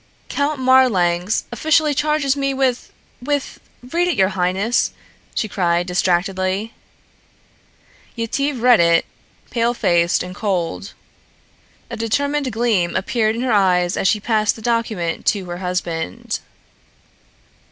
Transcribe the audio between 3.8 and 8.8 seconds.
Read it, your highness," she cried distractedly. Yetive read